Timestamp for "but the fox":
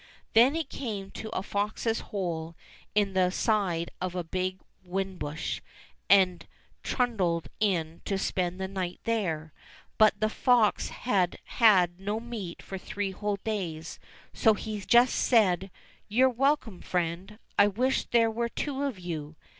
9.99-10.89